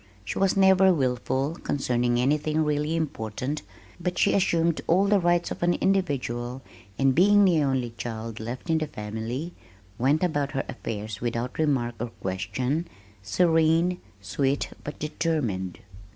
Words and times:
She 0.25 0.39
was 0.39 0.57
never 0.57 0.91
wilful 0.91 1.53
concerning 1.61 2.19
anything 2.19 2.63
really 2.63 2.95
important, 2.95 3.61
but 3.99 4.17
she 4.17 4.33
assumed 4.33 4.81
all 4.87 5.05
the 5.05 5.19
rights 5.19 5.51
of 5.51 5.61
an 5.61 5.75
individual 5.75 6.63
and 6.97 7.13
being 7.13 7.45
the 7.45 7.61
only 7.61 7.91
child 7.91 8.39
left 8.39 8.71
in 8.71 8.79
the 8.79 8.87
family, 8.87 9.53
went 9.99 10.23
about 10.23 10.53
her 10.53 10.65
affairs 10.67 11.21
without 11.21 11.59
remark 11.59 11.93
or 11.99 12.09
question, 12.19 12.87
serene, 13.21 14.01
sweet 14.21 14.69
but 14.83 14.97
determined. 14.97 15.77